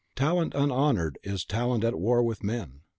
Talent 0.15 0.55
unhonoured 0.55 1.19
is 1.21 1.45
talent 1.45 1.83
at 1.83 1.93
war 1.99 2.23
with 2.23 2.41
men. 2.43 2.81